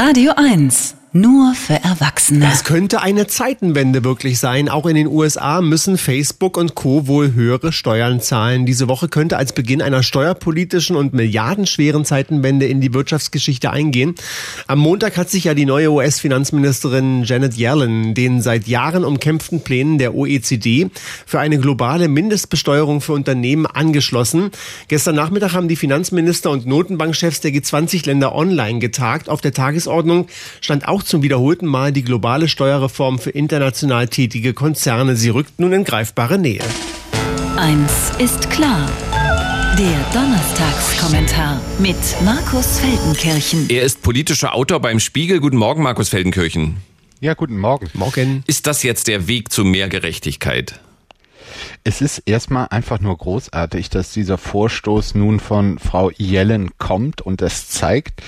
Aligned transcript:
Radio 0.00 0.32
1 0.32 0.99
nur 1.12 1.54
für 1.54 1.74
Erwachsene. 1.74 2.48
Es 2.52 2.62
könnte 2.62 3.02
eine 3.02 3.26
Zeitenwende 3.26 4.04
wirklich 4.04 4.38
sein. 4.38 4.68
Auch 4.68 4.86
in 4.86 4.94
den 4.94 5.08
USA 5.08 5.60
müssen 5.60 5.98
Facebook 5.98 6.56
und 6.56 6.76
Co. 6.76 7.08
wohl 7.08 7.32
höhere 7.32 7.72
Steuern 7.72 8.20
zahlen. 8.20 8.64
Diese 8.64 8.86
Woche 8.86 9.08
könnte 9.08 9.36
als 9.36 9.52
Beginn 9.52 9.82
einer 9.82 10.04
steuerpolitischen 10.04 10.94
und 10.94 11.12
milliardenschweren 11.12 12.04
Zeitenwende 12.04 12.66
in 12.66 12.80
die 12.80 12.94
Wirtschaftsgeschichte 12.94 13.70
eingehen. 13.70 14.14
Am 14.68 14.78
Montag 14.78 15.16
hat 15.16 15.30
sich 15.30 15.44
ja 15.44 15.54
die 15.54 15.66
neue 15.66 15.90
US-Finanzministerin 15.90 17.24
Janet 17.24 17.56
Yellen 17.56 18.14
den 18.14 18.40
seit 18.40 18.68
Jahren 18.68 19.04
umkämpften 19.04 19.62
Plänen 19.62 19.98
der 19.98 20.14
OECD 20.14 20.90
für 21.26 21.40
eine 21.40 21.58
globale 21.58 22.06
Mindestbesteuerung 22.06 23.00
für 23.00 23.14
Unternehmen 23.14 23.66
angeschlossen. 23.66 24.52
Gestern 24.86 25.16
Nachmittag 25.16 25.54
haben 25.54 25.66
die 25.66 25.76
Finanzminister 25.76 26.50
und 26.50 26.66
Notenbankchefs 26.66 27.40
der 27.40 27.50
G20-Länder 27.50 28.32
online 28.32 28.78
getagt. 28.78 29.28
Auf 29.28 29.40
der 29.40 29.52
Tagesordnung 29.52 30.28
stand 30.60 30.86
auch 30.86 30.99
auch 31.00 31.04
zum 31.04 31.22
wiederholten 31.22 31.66
Mal 31.66 31.92
die 31.92 32.02
globale 32.02 32.46
Steuerreform 32.46 33.18
für 33.18 33.30
international 33.30 34.08
tätige 34.08 34.52
Konzerne. 34.52 35.16
Sie 35.16 35.30
rückt 35.30 35.58
nun 35.58 35.72
in 35.72 35.84
greifbare 35.84 36.38
Nähe. 36.38 36.60
Eins 37.56 38.12
ist 38.18 38.50
klar. 38.50 38.86
Der 39.78 39.98
Donnerstagskommentar 40.12 41.58
mit 41.78 41.96
Markus 42.22 42.80
Feldenkirchen. 42.80 43.70
Er 43.70 43.82
ist 43.82 44.02
politischer 44.02 44.54
Autor 44.54 44.80
beim 44.80 45.00
Spiegel. 45.00 45.40
Guten 45.40 45.56
Morgen, 45.56 45.82
Markus 45.82 46.10
Feldenkirchen. 46.10 46.76
Ja, 47.20 47.32
guten 47.32 47.58
Morgen. 47.58 47.88
Morgen. 47.94 48.44
Ist 48.46 48.66
das 48.66 48.82
jetzt 48.82 49.08
der 49.08 49.26
Weg 49.26 49.50
zu 49.50 49.64
mehr 49.64 49.88
Gerechtigkeit? 49.88 50.80
Es 51.84 52.00
ist 52.00 52.22
erstmal 52.26 52.68
einfach 52.70 53.00
nur 53.00 53.16
großartig, 53.16 53.90
dass 53.90 54.12
dieser 54.12 54.38
Vorstoß 54.38 55.14
nun 55.14 55.40
von 55.40 55.78
Frau 55.78 56.10
Yellen 56.10 56.70
kommt 56.78 57.20
und 57.20 57.42
es 57.42 57.68
zeigt, 57.68 58.22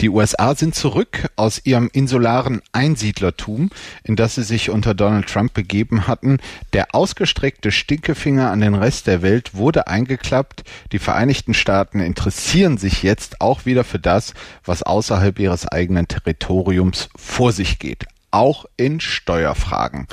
die 0.00 0.08
USA 0.08 0.54
sind 0.54 0.74
zurück 0.74 1.28
aus 1.36 1.60
ihrem 1.64 1.90
insularen 1.92 2.62
Einsiedlertum, 2.72 3.70
in 4.04 4.16
das 4.16 4.36
sie 4.36 4.42
sich 4.42 4.70
unter 4.70 4.94
Donald 4.94 5.28
Trump 5.28 5.54
begeben 5.54 6.06
hatten. 6.06 6.38
Der 6.72 6.94
ausgestreckte 6.94 7.72
Stinkefinger 7.72 8.50
an 8.50 8.60
den 8.60 8.74
Rest 8.74 9.06
der 9.06 9.22
Welt 9.22 9.54
wurde 9.54 9.88
eingeklappt. 9.88 10.64
Die 10.92 10.98
Vereinigten 10.98 11.54
Staaten 11.54 12.00
interessieren 12.00 12.78
sich 12.78 13.02
jetzt 13.02 13.40
auch 13.40 13.66
wieder 13.66 13.84
für 13.84 13.98
das, 13.98 14.34
was 14.64 14.82
außerhalb 14.82 15.38
ihres 15.38 15.66
eigenen 15.66 16.06
Territoriums 16.06 17.08
vor 17.16 17.52
sich 17.52 17.78
geht 17.78 18.06
auch 18.30 18.66
in 18.76 19.00
Steuerfragen. 19.00 20.06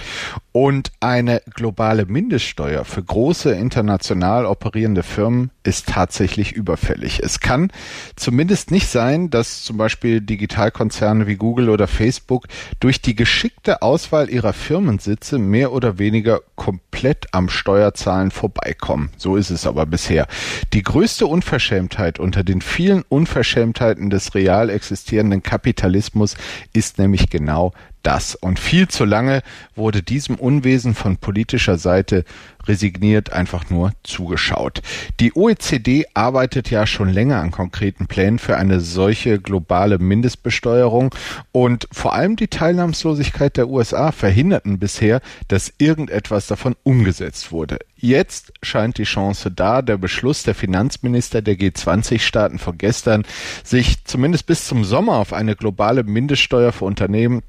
Und 0.55 0.93
eine 1.01 1.41
globale 1.53 2.05
Mindeststeuer 2.05 2.85
für 2.85 3.03
große 3.03 3.51
international 3.51 4.45
operierende 4.45 5.03
Firmen 5.03 5.51
ist 5.63 5.89
tatsächlich 5.89 6.53
überfällig. 6.53 7.19
Es 7.21 7.41
kann 7.41 7.71
zumindest 8.15 8.71
nicht 8.71 8.87
sein, 8.87 9.29
dass 9.29 9.63
zum 9.63 9.75
Beispiel 9.75 10.21
Digitalkonzerne 10.21 11.27
wie 11.27 11.35
Google 11.35 11.67
oder 11.67 11.87
Facebook 11.87 12.47
durch 12.79 13.01
die 13.01 13.15
geschickte 13.15 13.81
Auswahl 13.81 14.29
ihrer 14.29 14.53
Firmensitze 14.53 15.39
mehr 15.39 15.73
oder 15.73 15.99
weniger 15.99 16.39
komplett 16.55 17.25
am 17.33 17.49
Steuerzahlen 17.49 18.31
vorbeikommen. 18.31 19.09
So 19.17 19.35
ist 19.35 19.49
es 19.49 19.67
aber 19.67 19.85
bisher. 19.85 20.25
Die 20.71 20.83
größte 20.83 21.27
Unverschämtheit 21.27 22.17
unter 22.17 22.45
den 22.45 22.61
vielen 22.61 23.03
Unverschämtheiten 23.09 24.09
des 24.09 24.35
real 24.35 24.69
existierenden 24.69 25.43
Kapitalismus 25.43 26.35
ist 26.71 26.97
nämlich 26.97 27.29
genau 27.29 27.73
das. 28.05 28.35
Und 28.35 28.59
viel 28.59 28.87
zu 28.87 29.05
lange 29.05 29.41
wurde 29.75 30.03
diesem 30.03 30.35
Unwesen 30.45 30.93
von 30.93 31.17
politischer 31.17 31.79
Seite 31.79 32.23
resigniert 32.67 33.33
einfach 33.33 33.71
nur 33.71 33.93
zugeschaut. 34.03 34.83
Die 35.19 35.35
OECD 35.35 36.05
arbeitet 36.13 36.69
ja 36.69 36.85
schon 36.85 37.09
länger 37.09 37.41
an 37.41 37.49
konkreten 37.49 38.05
Plänen 38.05 38.37
für 38.37 38.55
eine 38.55 38.79
solche 38.79 39.39
globale 39.39 39.97
Mindestbesteuerung 39.97 41.15
und 41.51 41.87
vor 41.91 42.13
allem 42.13 42.35
die 42.35 42.47
Teilnahmslosigkeit 42.47 43.57
der 43.57 43.69
USA 43.69 44.11
verhinderten 44.11 44.77
bisher, 44.77 45.21
dass 45.47 45.73
irgendetwas 45.79 46.45
davon 46.45 46.75
umgesetzt 46.83 47.51
wurde. 47.51 47.79
Jetzt 47.95 48.53
scheint 48.61 48.99
die 48.99 49.03
Chance 49.03 49.49
da, 49.49 49.81
der 49.81 49.97
Beschluss 49.97 50.43
der 50.43 50.53
Finanzminister 50.53 51.41
der 51.41 51.55
G20-Staaten 51.55 52.59
von 52.59 52.77
gestern, 52.77 53.23
sich 53.63 54.05
zumindest 54.05 54.45
bis 54.45 54.67
zum 54.67 54.83
Sommer 54.83 55.13
auf 55.13 55.33
eine 55.33 55.55
globale 55.55 56.03
Mindeststeuer 56.03 56.71
für 56.71 56.85
Unternehmen 56.85 57.41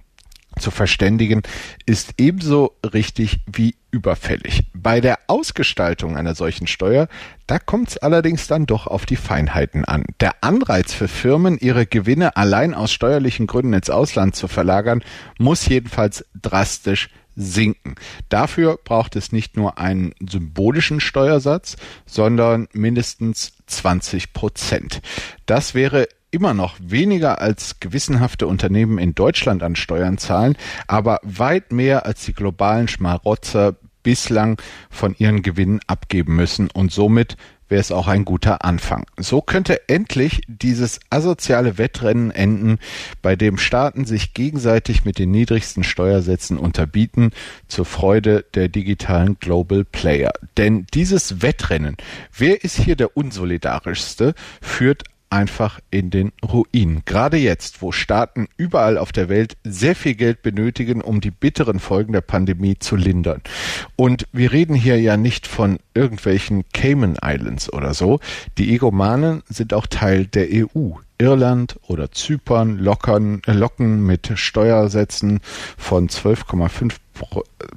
zu 0.59 0.71
verständigen, 0.71 1.43
ist 1.85 2.15
ebenso 2.19 2.77
richtig 2.83 3.41
wie 3.47 3.77
überfällig. 3.91 4.65
Bei 4.75 5.01
der 5.01 5.19
Ausgestaltung 5.27 6.17
einer 6.17 6.35
solchen 6.35 6.67
Steuer, 6.67 7.09
da 7.47 7.59
kommt 7.59 7.89
es 7.89 7.99
allerdings 7.99 8.47
dann 8.47 8.67
doch 8.67 8.87
auf 8.87 9.07
die 9.07 9.17
Feinheiten 9.17 9.85
an. 9.85 10.05
Der 10.21 10.43
Anreiz 10.43 10.93
für 10.93 11.09
Firmen, 11.09 11.59
ihre 11.59 11.87
Gewinne 11.87 12.37
allein 12.37 12.75
aus 12.75 12.93
steuerlichen 12.93 13.47
Gründen 13.47 13.75
ins 13.75 13.91
Ausland 13.91 14.37
zu 14.37 14.49
verlagern, 14.49 15.03
muss 15.39 15.67
jedenfalls 15.67 16.25
drastisch 16.35 17.11
sinken. 17.37 17.95
Dafür 18.29 18.79
braucht 18.83 19.15
es 19.15 19.31
nicht 19.31 19.57
nur 19.57 19.79
einen 19.79 20.15
symbolischen 20.27 21.01
Steuersatz, 21.01 21.77
sondern 22.07 22.67
mindestens 22.73 23.53
20 23.67 24.33
Prozent. 24.33 25.03
Das 25.45 25.75
wäre 25.75 26.09
immer 26.31 26.55
noch 26.55 26.77
weniger 26.81 27.41
als 27.41 27.81
gewissenhafte 27.81 28.47
Unternehmen 28.47 28.99
in 28.99 29.15
Deutschland 29.15 29.63
an 29.63 29.77
Steuern 29.77 30.19
zahlen, 30.19 30.57
aber 30.87 31.21
weit 31.23 31.73
mehr 31.73 32.07
als 32.07 32.25
die 32.25 32.33
globalen 32.35 32.89
Schmarotzer 32.89 33.77
bislang 34.03 34.61
von 34.89 35.17
ihren 35.19 35.43
Gewinnen 35.43 35.81
abgeben 35.87 36.37
müssen 36.37 36.71
und 36.71 36.93
somit 36.93 37.37
wäre 37.69 37.81
es 37.81 37.91
auch 37.91 38.07
ein 38.07 38.25
guter 38.25 38.65
Anfang. 38.65 39.07
So 39.19 39.41
könnte 39.41 39.89
endlich 39.89 40.43
dieses 40.47 41.01
asoziale 41.11 41.79
Wettrennen 41.79 42.31
enden, 42.31 42.79
bei 43.23 43.37
dem 43.37 43.59
Staaten 43.59 44.05
sich 44.05 44.35
gegenseitig 44.35 45.05
mit 45.05 45.19
den 45.19 45.31
niedrigsten 45.31 45.83
Steuersätzen 45.83 46.59
unterbieten, 46.59 47.31
zur 47.69 47.85
Freude 47.85 48.45
der 48.55 48.69
digitalen 48.69 49.39
Global 49.39 49.85
Player. 49.85 50.33
Denn 50.57 50.87
dieses 50.95 51.43
Wettrennen, 51.43 51.97
wer 52.37 52.63
ist 52.63 52.77
hier 52.77 52.97
der 52.97 53.17
unsolidarischste, 53.17 54.35
führt 54.61 55.03
einfach 55.31 55.81
in 55.91 56.11
den 56.11 56.33
Ruin. 56.43 57.03
Gerade 57.05 57.37
jetzt, 57.37 57.83
wo 57.83 57.93
Staaten 57.93 58.49
überall 58.57 58.99
auf 58.99 59.13
der 59.13 59.29
Welt 59.29 59.57
sehr 59.65 59.95
viel 59.97 60.15
Geld 60.15 60.43
benötigen, 60.43 61.01
um 61.01 61.21
die 61.21 61.31
bitteren 61.31 61.81
Folgen 61.81 62.13
der 62.13 62.21
Pandemie 62.21 62.79
zu 62.79 62.97
lindern. 62.97 63.43
Und 63.97 64.27
wir 64.33 64.53
reden 64.53 64.75
hier 64.75 65.01
ja 65.01 65.17
nicht 65.17 65.47
von 65.47 65.79
irgendwelchen 65.95 66.65
Cayman 66.73 67.17
Islands 67.23 67.73
oder 67.73 67.95
so. 67.95 68.21
Die 68.59 68.75
Egomanen 68.75 69.43
sind 69.49 69.75
auch 69.75 69.87
Teil 69.87 70.27
der 70.27 70.49
EU. 70.51 70.93
Irland 71.19 71.81
oder 71.87 72.13
Zypern 72.13 72.79
lockern, 72.79 73.41
äh, 73.47 73.53
locken 73.53 74.05
mit 74.05 74.33
Steuersätzen 74.35 75.41
von 75.79 76.09
12,5 76.09 76.97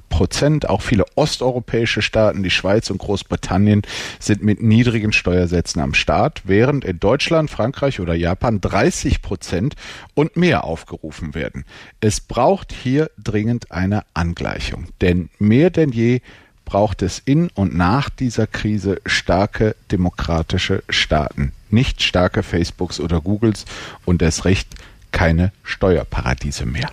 Prozent. 0.08 0.68
Auch 0.68 0.82
viele 0.82 1.04
osteuropäische 1.14 2.02
Staaten, 2.02 2.42
die 2.42 2.50
Schweiz 2.50 2.90
und 2.90 2.98
Großbritannien, 2.98 3.82
sind 4.18 4.42
mit 4.42 4.62
niedrigen 4.62 5.12
Steuersätzen 5.12 5.80
am 5.80 5.94
Start, 5.94 6.42
während 6.44 6.84
in 6.84 7.00
Deutschland, 7.00 7.50
Frankreich 7.50 8.00
oder 8.00 8.14
Japan 8.14 8.60
30 8.60 9.22
Prozent 9.22 9.74
und 10.14 10.36
mehr 10.36 10.64
aufgerufen 10.64 11.34
werden. 11.34 11.64
Es 12.00 12.20
braucht 12.20 12.72
hier 12.72 13.10
dringend 13.18 13.72
eine 13.72 14.04
Angleichung, 14.14 14.88
denn 15.00 15.30
mehr 15.38 15.70
denn 15.70 15.90
je 15.90 16.20
braucht 16.64 17.02
es 17.02 17.20
in 17.24 17.50
und 17.54 17.74
nach 17.74 18.10
dieser 18.10 18.46
Krise 18.46 19.00
starke 19.04 19.74
demokratische 19.90 20.84
Staaten, 20.88 21.52
nicht 21.68 22.00
starke 22.00 22.44
Facebooks 22.44 23.00
oder 23.00 23.20
Googles 23.20 23.64
und 24.04 24.22
erst 24.22 24.44
recht 24.44 24.68
keine 25.12 25.52
Steuerparadiese 25.62 26.66
mehr. 26.66 26.90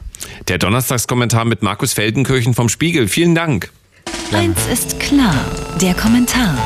Der 0.48 0.58
Donnerstagskommentar 0.58 1.46
mit 1.46 1.62
Markus 1.62 1.94
Feldenkirchen 1.94 2.54
vom 2.54 2.70
Spiegel. 2.70 3.08
Vielen 3.08 3.36
Dank. 3.36 3.72
Eins 4.32 4.68
ist 4.72 5.00
klar, 5.00 5.46
der 5.82 5.94
Kommentar. 5.94 6.58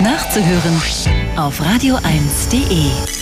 Nachzuhören 0.00 0.82
auf 1.36 1.60
radio1.de. 1.60 3.16